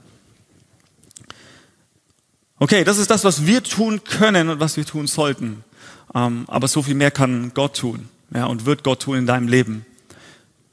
[2.61, 5.65] Okay, das ist das, was wir tun können und was wir tun sollten.
[6.17, 9.49] Ähm, aber so viel mehr kann Gott tun ja, und wird Gott tun in deinem
[9.49, 9.85] Leben.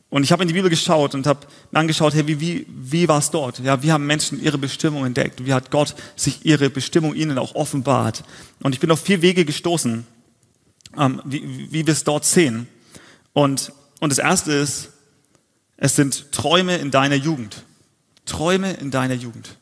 [0.09, 3.07] Und ich habe in die Bibel geschaut und habe mir angeschaut, hey, wie, wie, wie
[3.09, 3.59] war es dort?
[3.59, 5.45] Ja, wie haben Menschen ihre Bestimmung entdeckt?
[5.45, 8.23] Wie hat Gott sich ihre Bestimmung ihnen auch offenbart?
[8.61, 10.05] Und ich bin auf vier Wege gestoßen,
[10.97, 12.67] ähm, wie, wie wir es dort sehen.
[13.33, 14.91] Und, und das erste ist,
[15.77, 17.63] es sind Träume in deiner Jugend.
[18.25, 19.57] Träume in deiner Jugend.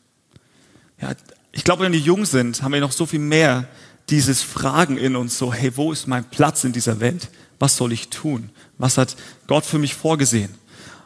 [1.00, 1.12] Ja,
[1.50, 3.66] ich glaube, wenn wir jung sind, haben wir noch so viel mehr
[4.12, 7.30] dieses Fragen in uns, so, hey, wo ist mein Platz in dieser Welt?
[7.58, 8.50] Was soll ich tun?
[8.76, 10.54] Was hat Gott für mich vorgesehen?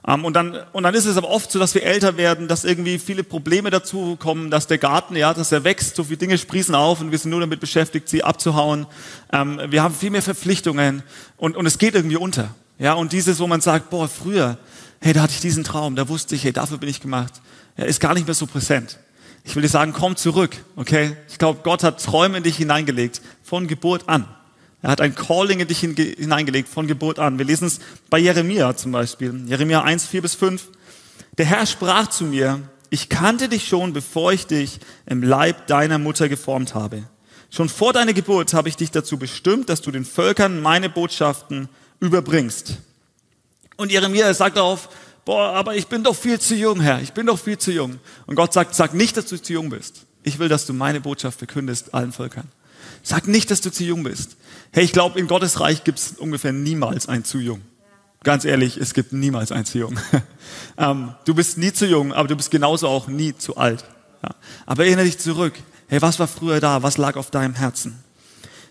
[0.09, 2.65] Ähm, und, dann, und dann ist es aber oft so, dass wir älter werden, dass
[2.65, 6.37] irgendwie viele Probleme dazu kommen, dass der Garten, ja, dass er wächst, so viele Dinge
[6.37, 8.87] sprießen auf und wir sind nur damit beschäftigt, sie abzuhauen.
[9.33, 11.05] Ähm, wir haben viel mehr Verpflichtungen
[11.37, 12.55] und, und es geht irgendwie unter.
[12.79, 14.59] Ja, und dieses, wo man sagt, boah, früher,
[15.01, 17.35] hey, da hatte ich diesen Traum, da wusste ich, hey, dafür bin ich gemacht,
[17.77, 18.99] ja, ist gar nicht mehr so präsent.
[19.47, 21.17] Ich will dir sagen, komm zurück, okay?
[21.29, 24.27] Ich glaube, Gott hat Träume in dich hineingelegt, von Geburt an.
[24.83, 27.39] Er hat ein Calling in dich hineingelegt von Geburt an.
[27.39, 27.79] Wir lesen es
[28.11, 29.43] bei Jeremia zum Beispiel.
[29.47, 30.67] Jeremia 1, 4 bis 5.
[31.39, 35.99] Der Herr sprach zu mir, ich kannte dich schon, bevor ich dich im Leib deiner
[35.99, 37.05] Mutter geformt habe.
[37.49, 41.69] Schon vor deiner Geburt habe ich dich dazu bestimmt, dass du den Völkern meine Botschaften
[42.01, 42.79] überbringst.
[43.77, 44.89] Und Jeremia sagt darauf,
[45.27, 47.99] boah, aber ich bin doch viel zu jung, Herr, ich bin doch viel zu jung.
[48.25, 50.07] Und Gott sagt, sag nicht, dass du zu jung bist.
[50.23, 52.49] Ich will, dass du meine Botschaft verkündest allen Völkern.
[53.03, 54.37] Sag nicht, dass du zu jung bist.
[54.73, 57.61] Hey, ich glaube, in Gottes Reich gibt es ungefähr niemals ein zu jung.
[58.25, 60.01] Ganz ehrlich, es gibt niemals ein zu jung.
[60.79, 63.85] ähm, du bist nie zu jung, aber du bist genauso auch nie zu alt.
[64.23, 64.31] Ja.
[64.65, 65.55] Aber erinnere dich zurück.
[65.89, 66.83] Hey, was war früher da?
[66.83, 68.03] Was lag auf deinem Herzen?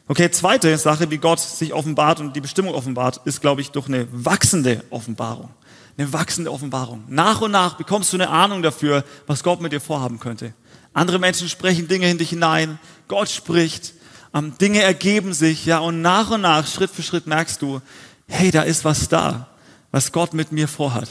[0.07, 3.87] Okay, zweite Sache, wie Gott sich offenbart und die Bestimmung offenbart, ist, glaube ich, durch
[3.87, 5.49] eine wachsende Offenbarung.
[5.97, 7.03] Eine wachsende Offenbarung.
[7.07, 10.53] Nach und nach bekommst du eine Ahnung dafür, was Gott mit dir vorhaben könnte.
[10.93, 12.79] Andere Menschen sprechen Dinge in dich hinein.
[13.07, 13.93] Gott spricht
[14.35, 17.81] ähm, Dinge ergeben sich, ja, und nach und nach, Schritt für Schritt merkst du,
[18.27, 19.47] hey, da ist was da,
[19.91, 21.09] was Gott mit mir vorhat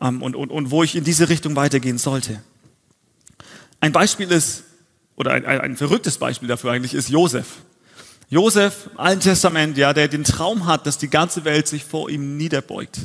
[0.00, 2.40] ähm, und, und, und wo ich in diese Richtung weitergehen sollte.
[3.80, 4.62] Ein Beispiel ist,
[5.16, 7.46] oder ein, ein, verrücktes Beispiel dafür eigentlich, ist Josef.
[8.28, 12.08] Josef, im Alten Testament, ja, der den Traum hat, dass die ganze Welt sich vor
[12.08, 13.00] ihm niederbeugt.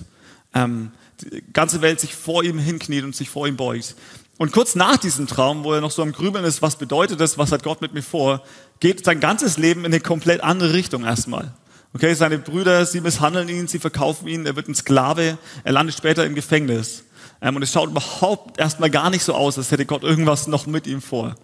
[0.53, 3.95] Ähm, die ganze Welt sich vor ihm hinkniet und sich vor ihm beugt.
[4.37, 7.37] Und kurz nach diesem Traum, wo er noch so am Grübeln ist, was bedeutet das,
[7.37, 8.43] was hat Gott mit mir vor,
[8.81, 11.53] geht sein ganzes Leben in eine komplett andere Richtung erstmal.
[11.93, 15.95] Okay, seine Brüder, sie misshandeln ihn, sie verkaufen ihn, er wird ein Sklave, er landet
[15.95, 17.05] später im Gefängnis.
[17.41, 20.65] Ähm, und es schaut überhaupt erstmal gar nicht so aus, als hätte Gott irgendwas noch
[20.65, 21.35] mit ihm vor.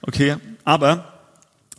[0.00, 1.12] Okay, aber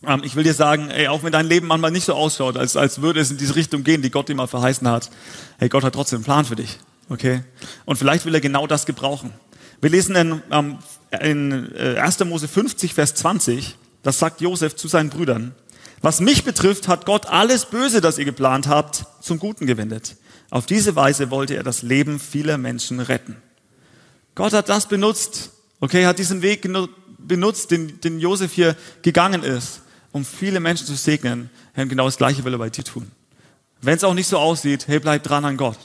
[0.06, 2.78] ähm, ich will dir sagen, ey, auch wenn dein Leben manchmal nicht so ausschaut, als,
[2.78, 5.10] als würde es in diese Richtung gehen, die Gott dir mal verheißen hat,
[5.58, 6.80] hey, Gott hat trotzdem einen Plan für dich.
[7.10, 7.42] Okay?
[7.86, 9.34] Und vielleicht will er genau das gebrauchen.
[9.82, 10.78] Wir lesen in, ähm,
[11.22, 12.20] in 1.
[12.26, 15.54] Mose 50, Vers 20, Das sagt Josef zu seinen Brüdern.
[16.02, 20.16] Was mich betrifft, hat Gott alles Böse, das ihr geplant habt, zum Guten gewendet.
[20.50, 23.36] Auf diese Weise wollte er das Leben vieler Menschen retten.
[24.36, 26.68] Gott hat das benutzt, okay, hat diesen Weg
[27.18, 31.50] benutzt, den, den Josef hier gegangen ist, um viele Menschen zu segnen.
[31.74, 33.12] Herr, genau das Gleiche will er bei dir tun.
[33.82, 35.78] Wenn es auch nicht so aussieht, hey, bleib dran an Gott.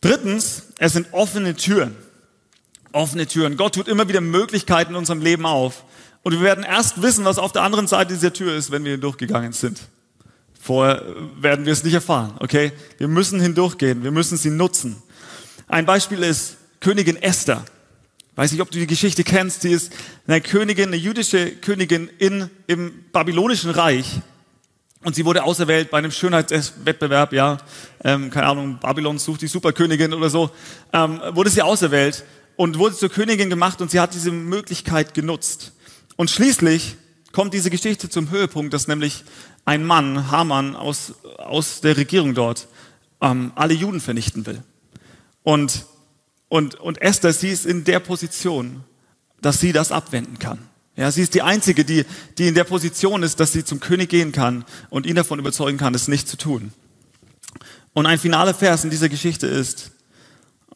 [0.00, 1.96] Drittens, es sind offene Türen.
[2.92, 3.56] Offene Türen.
[3.56, 5.84] Gott tut immer wieder Möglichkeiten in unserem Leben auf.
[6.22, 8.92] Und wir werden erst wissen, was auf der anderen Seite dieser Tür ist, wenn wir
[8.92, 9.80] hindurchgegangen sind.
[10.60, 11.04] Vorher
[11.40, 12.72] werden wir es nicht erfahren, okay?
[12.98, 15.00] Wir müssen hindurchgehen, wir müssen sie nutzen.
[15.68, 17.64] Ein Beispiel ist Königin Esther.
[18.34, 19.62] Weiß nicht, ob du die Geschichte kennst.
[19.62, 19.92] Sie ist
[20.26, 24.20] eine Königin, eine jüdische Königin in, im babylonischen Reich.
[25.06, 27.58] Und sie wurde auserwählt bei einem Schönheitswettbewerb, ja,
[28.02, 30.50] ähm, keine Ahnung, Babylon sucht die Superkönigin oder so,
[30.92, 32.24] ähm, wurde sie auserwählt
[32.56, 35.70] und wurde zur Königin gemacht und sie hat diese Möglichkeit genutzt.
[36.16, 36.96] Und schließlich
[37.30, 39.22] kommt diese Geschichte zum Höhepunkt, dass nämlich
[39.64, 42.66] ein Mann, Haman aus, aus der Regierung dort,
[43.20, 44.60] ähm, alle Juden vernichten will.
[45.44, 45.86] Und,
[46.48, 48.82] und, und Esther, sie ist in der Position,
[49.40, 50.58] dass sie das abwenden kann.
[50.96, 52.04] Ja, sie ist die Einzige, die,
[52.38, 55.76] die in der Position ist, dass sie zum König gehen kann und ihn davon überzeugen
[55.76, 56.72] kann, es nicht zu tun.
[57.92, 59.90] Und ein finaler Vers in dieser Geschichte ist,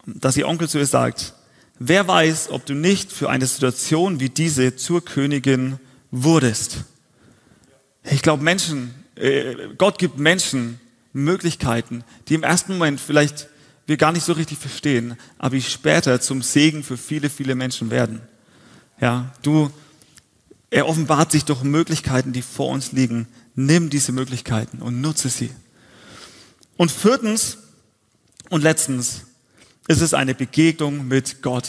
[0.06, 1.34] dass ihr Onkel zu ihr sagt,
[1.78, 5.78] wer weiß, ob du nicht für eine Situation wie diese zur Königin
[6.10, 6.84] wurdest.
[8.04, 10.80] Ich glaube, Menschen, äh, Gott gibt Menschen
[11.12, 13.48] Möglichkeiten, die im ersten Moment vielleicht
[13.86, 17.90] wir gar nicht so richtig verstehen, aber die später zum Segen für viele, viele Menschen
[17.90, 18.20] werden.
[19.00, 19.70] Ja, du,
[20.70, 23.26] er offenbart sich durch Möglichkeiten, die vor uns liegen.
[23.54, 25.50] Nimm diese Möglichkeiten und nutze sie.
[26.76, 27.58] Und viertens
[28.48, 29.22] und letztens
[29.88, 31.66] ist es eine Begegnung mit Gott.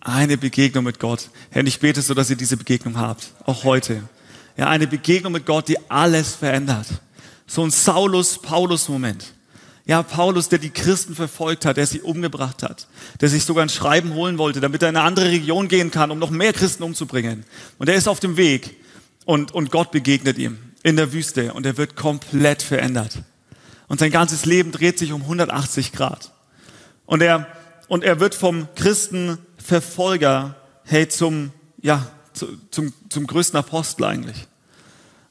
[0.00, 1.30] Eine Begegnung mit Gott.
[1.50, 3.32] Herr, ich bete so, dass ihr diese Begegnung habt.
[3.44, 4.08] Auch heute.
[4.56, 6.86] Ja, eine Begegnung mit Gott, die alles verändert.
[7.46, 9.34] So ein Saulus-Paulus-Moment.
[9.88, 12.86] Ja, Paulus, der die Christen verfolgt hat, der sie umgebracht hat,
[13.22, 16.10] der sich sogar ein Schreiben holen wollte, damit er in eine andere Region gehen kann,
[16.10, 17.44] um noch mehr Christen umzubringen.
[17.78, 18.76] Und er ist auf dem Weg
[19.24, 23.22] und, und Gott begegnet ihm in der Wüste und er wird komplett verändert.
[23.86, 26.32] Und sein ganzes Leben dreht sich um 180 Grad.
[27.06, 27.46] Und er,
[27.88, 34.48] und er wird vom Christenverfolger, hey, zum, ja, zu, zum, zum größten Apostel eigentlich.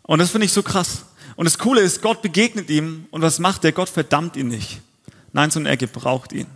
[0.02, 1.04] Und das finde ich so krass.
[1.38, 3.72] Und das Coole ist, Gott begegnet ihm und was macht er?
[3.72, 4.82] Gott verdammt ihn nicht.
[5.32, 6.48] Nein, sondern er gebraucht ihn.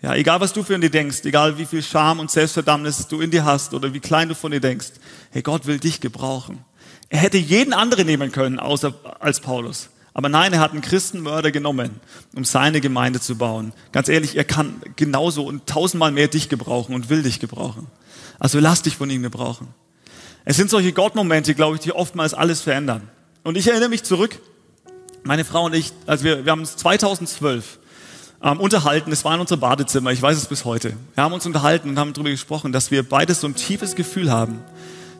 [0.00, 3.20] Ja, egal was du für ihn dir denkst, egal wie viel Scham und Selbstverdammnis du
[3.20, 4.92] in dir hast oder wie klein du von dir denkst,
[5.30, 6.64] hey, Gott will dich gebrauchen.
[7.08, 9.88] Er hätte jeden anderen nehmen können, außer als Paulus.
[10.12, 11.98] Aber nein, er hat einen Christenmörder genommen,
[12.36, 13.72] um seine Gemeinde zu bauen.
[13.90, 17.88] Ganz ehrlich, er kann genauso und tausendmal mehr dich gebrauchen und will dich gebrauchen.
[18.38, 19.68] Also lass dich von ihm gebrauchen.
[20.44, 23.10] Es sind solche Gottmomente, glaube ich, die oftmals alles verändern.
[23.44, 24.40] Und ich erinnere mich zurück,
[25.22, 27.78] meine Frau und ich, also wir, wir haben uns 2012
[28.42, 30.94] ähm, unterhalten, es war in unserem Badezimmer, ich weiß es bis heute.
[31.14, 34.32] Wir haben uns unterhalten und haben darüber gesprochen, dass wir beides so ein tiefes Gefühl
[34.32, 34.62] haben,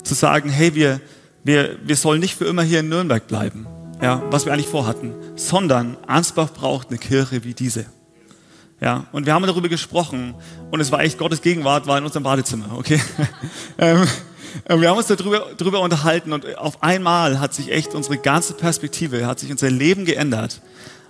[0.02, 1.02] zu sagen, hey, wir,
[1.44, 3.66] wir, wir sollen nicht für immer hier in Nürnberg bleiben,
[4.00, 7.84] ja, was wir eigentlich vorhatten, sondern Ansbach braucht eine Kirche wie diese.
[8.80, 10.34] Ja, und wir haben darüber gesprochen
[10.70, 13.02] und es war echt Gottes Gegenwart, war in unserem Badezimmer, okay?
[13.78, 14.06] ähm, äh,
[14.68, 19.26] wir haben uns darüber, darüber unterhalten und auf einmal hat sich echt unsere ganze Perspektive,
[19.26, 20.60] hat sich unser Leben geändert.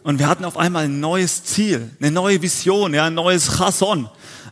[0.02, 4.08] Und wir hatten auf einmal ein neues Ziel, eine neue Vision, ja, ein neues Chasson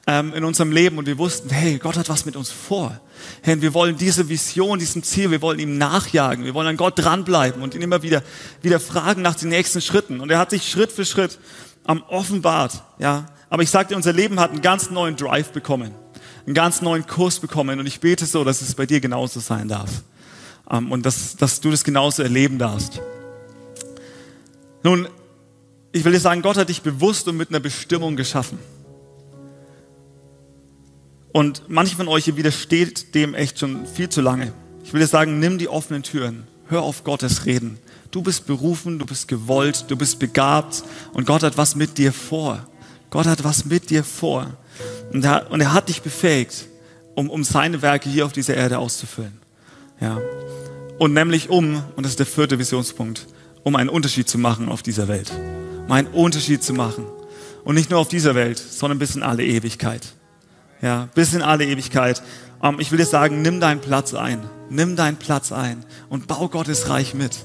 [0.06, 0.96] ähm, in unserem Leben.
[0.96, 2.98] Und wir wussten, hey, Gott hat was mit uns vor.
[3.42, 6.46] Hey, wir wollen diese Vision, diesem Ziel, wir wollen ihm nachjagen.
[6.46, 8.22] Wir wollen an Gott dranbleiben und ihn immer wieder,
[8.62, 10.20] wieder fragen nach den nächsten Schritten.
[10.20, 11.38] Und er hat sich Schritt für Schritt
[11.84, 13.26] am offenbart, ja.
[13.50, 15.94] Aber ich sagte, unser Leben hat einen ganz neuen Drive bekommen
[16.46, 17.78] einen ganz neuen Kurs bekommen.
[17.80, 20.02] Und ich bete so, dass es bei dir genauso sein darf.
[20.70, 23.00] Ähm, und dass, dass du das genauso erleben darfst.
[24.82, 25.08] Nun,
[25.92, 28.58] ich will dir sagen, Gott hat dich bewusst und mit einer Bestimmung geschaffen.
[31.32, 34.52] Und manche von euch widersteht dem echt schon viel zu lange.
[34.84, 36.46] Ich will dir sagen, nimm die offenen Türen.
[36.68, 37.78] Hör auf Gottes Reden.
[38.10, 40.82] Du bist berufen, du bist gewollt, du bist begabt
[41.14, 42.66] und Gott hat was mit dir vor.
[43.10, 44.56] Gott hat was mit dir vor.
[45.12, 46.66] Und er, und er hat dich befähigt,
[47.14, 49.38] um, um seine Werke hier auf dieser Erde auszufüllen.
[50.00, 50.18] Ja.
[50.98, 53.26] Und nämlich um, und das ist der vierte Visionspunkt,
[53.62, 55.30] um einen Unterschied zu machen auf dieser Welt.
[55.86, 57.04] Um einen Unterschied zu machen.
[57.64, 60.02] Und nicht nur auf dieser Welt, sondern bis in alle Ewigkeit.
[60.80, 62.22] Ja, bis in alle Ewigkeit.
[62.60, 64.40] Um, ich will dir sagen, nimm deinen Platz ein.
[64.70, 67.36] Nimm deinen Platz ein und bau Gottes Reich mit.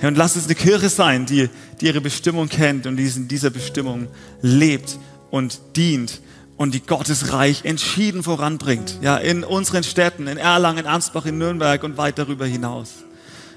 [0.00, 1.48] Ja, und lass es eine Kirche sein, die,
[1.80, 4.06] die ihre Bestimmung kennt und die in dieser Bestimmung
[4.40, 4.98] lebt
[5.30, 6.20] und dient
[6.56, 8.98] und die Gottes Reich entschieden voranbringt.
[9.02, 13.04] Ja, in unseren Städten, in Erlangen, Ansbach, in Nürnberg und weit darüber hinaus.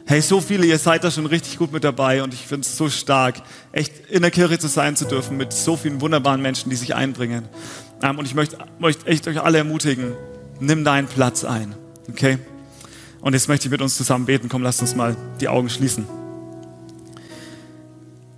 [0.05, 2.77] Hey, so viele, ihr seid da schon richtig gut mit dabei und ich finde es
[2.77, 3.41] so stark,
[3.73, 6.95] echt in der Kirche zu sein zu dürfen mit so vielen wunderbaren Menschen, die sich
[6.95, 7.49] einbringen.
[8.01, 10.13] Ähm, und ich möchte, möchte echt euch alle ermutigen,
[10.61, 11.75] nimm deinen Platz ein.
[12.09, 12.39] Okay?
[13.19, 14.47] Und jetzt möchte ich mit uns zusammen beten.
[14.47, 16.07] Komm, lasst uns mal die Augen schließen.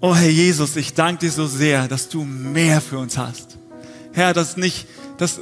[0.01, 3.58] Oh Herr Jesus, ich danke dir so sehr, dass du mehr für uns hast.
[4.13, 5.39] Herr, dass nicht, dass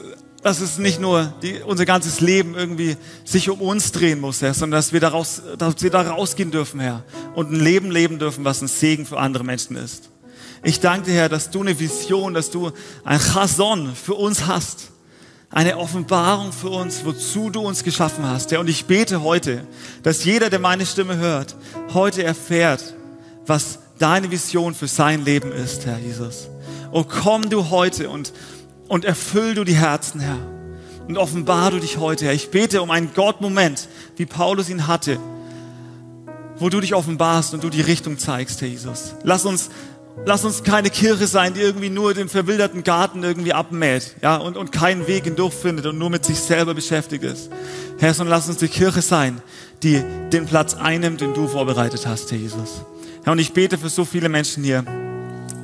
[0.47, 4.53] dass es nicht nur die, unser ganzes Leben irgendwie sich um uns drehen muss, Herr,
[4.53, 7.03] sondern dass wir, daraus, dass wir da rausgehen dürfen, Herr,
[7.35, 10.09] und ein Leben leben dürfen, was ein Segen für andere Menschen ist.
[10.63, 12.71] Ich danke dir, Herr, dass du eine Vision, dass du
[13.03, 14.91] ein Chason für uns hast.
[15.49, 18.51] Eine Offenbarung für uns, wozu du uns geschaffen hast.
[18.51, 18.59] Herr.
[18.59, 19.65] Und ich bete heute,
[20.03, 21.55] dass jeder, der meine Stimme hört,
[21.93, 22.95] heute erfährt,
[23.45, 26.49] was deine Vision für sein Leben ist, Herr Jesus.
[26.91, 28.33] Oh, komm du heute und
[28.87, 30.37] und erfüll du die Herzen, Herr.
[31.07, 32.33] Und offenbar du dich heute, Herr.
[32.33, 35.19] Ich bete um einen Gott-Moment, wie Paulus ihn hatte,
[36.57, 39.13] wo du dich offenbarst und du die Richtung zeigst, Herr Jesus.
[39.23, 39.69] Lass uns,
[40.25, 44.57] lass uns keine Kirche sein, die irgendwie nur den verwilderten Garten irgendwie abmäht, ja, und,
[44.57, 47.49] und keinen Weg hindurch findet und nur mit sich selber beschäftigt ist.
[47.99, 49.41] Herr, sondern lass uns die Kirche sein,
[49.83, 52.81] die den Platz einnimmt, den du vorbereitet hast, Herr Jesus.
[53.23, 54.83] Herr, und ich bete für so viele Menschen hier,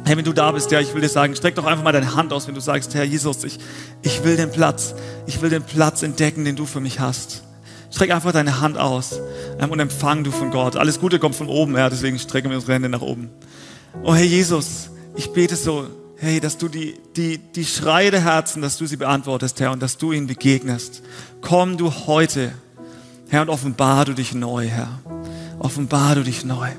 [0.05, 2.13] Hey, wenn du da bist, ja, ich will dir sagen, streck doch einfach mal deine
[2.13, 3.57] Hand aus, wenn du sagst, Herr Jesus, ich,
[4.01, 4.95] ich will den Platz,
[5.27, 7.43] ich will den Platz entdecken, den du für mich hast.
[7.89, 9.21] Streck einfach deine Hand aus
[9.59, 10.75] ähm, und empfang du von Gott.
[10.75, 13.29] Alles Gute kommt von oben, ja, deswegen strecken wir unsere Hände nach oben.
[14.03, 15.87] Oh, Herr Jesus, ich bete so,
[16.17, 19.81] hey, dass du die, die, die Schreie der Herzen, dass du sie beantwortest, Herr, und
[19.81, 21.01] dass du ihnen begegnest.
[21.39, 22.51] Komm du heute,
[23.29, 24.99] Herr, und offenbar du dich neu, Herr.
[25.59, 26.69] Offenbar du dich neu.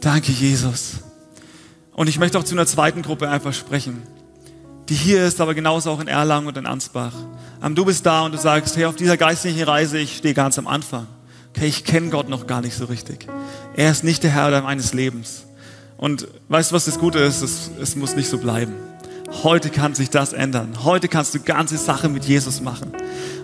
[0.00, 1.05] Danke, Jesus.
[1.96, 4.02] Und ich möchte auch zu einer zweiten Gruppe einfach sprechen,
[4.90, 7.14] die hier ist, aber genauso auch in Erlangen und in Ansbach.
[7.64, 10.58] Ähm, du bist da und du sagst, hey, auf dieser geistlichen Reise, ich stehe ganz
[10.58, 11.06] am Anfang.
[11.56, 13.26] Okay, ich kenne Gott noch gar nicht so richtig.
[13.76, 15.46] Er ist nicht der Herr meines Lebens.
[15.96, 17.40] Und weißt du, was das Gute ist?
[17.40, 18.74] Es, es muss nicht so bleiben.
[19.42, 20.84] Heute kann sich das ändern.
[20.84, 22.92] Heute kannst du ganze Sache mit Jesus machen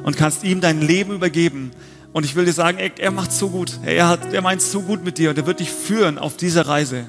[0.05, 1.71] und kannst ihm dein Leben übergeben.
[2.12, 3.79] Und ich will dir sagen, er, er macht so gut.
[3.83, 6.69] Er, hat, er meint so gut mit dir und er wird dich führen auf dieser
[6.69, 7.09] Reise.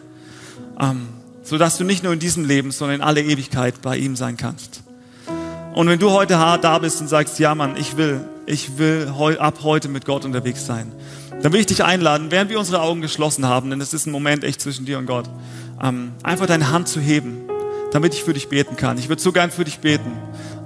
[0.80, 1.10] Ähm,
[1.44, 4.82] sodass du nicht nur in diesem Leben, sondern in alle Ewigkeit bei ihm sein kannst.
[5.74, 9.08] Und wenn du heute da bist und sagst, ja Mann, ich will, ich will
[9.40, 10.92] ab heute mit Gott unterwegs sein,
[11.42, 14.12] dann will ich dich einladen, während wir unsere Augen geschlossen haben, denn es ist ein
[14.12, 15.30] Moment echt zwischen dir und Gott,
[15.82, 17.42] ähm, einfach deine Hand zu heben,
[17.92, 18.98] damit ich für dich beten kann.
[18.98, 20.12] Ich würde so gern für dich beten,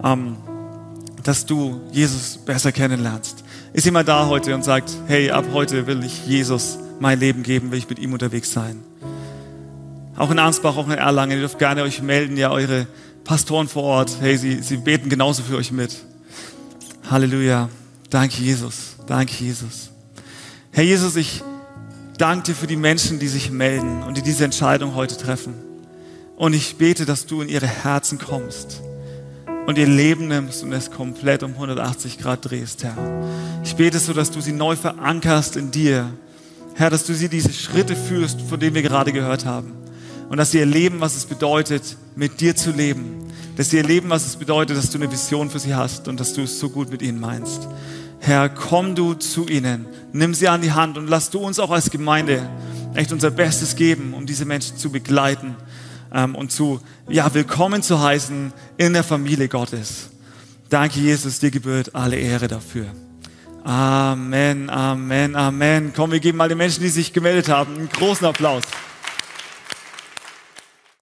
[0.03, 0.37] ähm,
[1.23, 3.43] dass du Jesus besser kennenlernst.
[3.73, 7.71] Ist jemand da heute und sagt, hey, ab heute will ich Jesus mein Leben geben,
[7.71, 8.83] will ich mit ihm unterwegs sein?
[10.17, 11.33] Auch in Ansbach, auch in Erlangen.
[11.33, 12.87] Ihr dürft gerne euch melden, ja, eure
[13.23, 14.17] Pastoren vor Ort.
[14.19, 15.95] Hey, sie, sie beten genauso für euch mit.
[17.09, 17.69] Halleluja.
[18.09, 18.95] Danke, Jesus.
[19.05, 19.91] Danke, Jesus.
[20.71, 21.43] Herr Jesus, ich
[22.17, 25.53] danke dir für die Menschen, die sich melden und die diese Entscheidung heute treffen.
[26.35, 28.81] Und ich bete, dass du in ihre Herzen kommst
[29.67, 32.97] und ihr Leben nimmst und es komplett um 180 Grad drehst, Herr.
[33.63, 36.09] Ich bete so, dass du sie neu verankerst in dir.
[36.73, 39.86] Herr, dass du sie diese Schritte führst, von denen wir gerade gehört haben
[40.29, 43.23] und dass sie erleben, was es bedeutet, mit dir zu leben.
[43.55, 46.33] Dass sie erleben, was es bedeutet, dass du eine Vision für sie hast und dass
[46.33, 47.67] du es so gut mit ihnen meinst.
[48.19, 51.71] Herr, komm du zu ihnen, nimm sie an die Hand und lass du uns auch
[51.71, 52.47] als Gemeinde
[52.93, 55.55] echt unser Bestes geben, um diese Menschen zu begleiten
[56.13, 60.09] ähm, und zu, ja, willkommen zu heißen in der Familie Gottes.
[60.69, 62.87] Danke, Jesus, dir gebührt alle Ehre dafür.
[63.63, 65.93] Amen, Amen, Amen.
[65.95, 68.63] Komm, wir geben mal den Menschen, die sich gemeldet haben, einen großen Applaus.